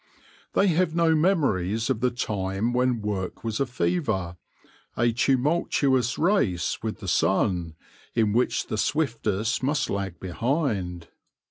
They 0.53 0.65
have 0.69 0.95
no 0.95 1.13
memories 1.13 1.87
of 1.91 1.99
the 1.99 2.09
time 2.09 2.73
when 2.73 3.03
work 3.03 3.43
was 3.43 3.59
a 3.59 3.67
fever, 3.67 4.35
a 4.97 5.11
tumultuous 5.11 6.17
race 6.17 6.81
with 6.81 7.01
the 7.01 7.07
sun, 7.07 7.75
in 8.15 8.33
which 8.33 8.65
the 8.65 8.79
swiftest 8.79 9.61
must 9.61 9.91
lag 9.91 10.19
behind. 10.19 11.09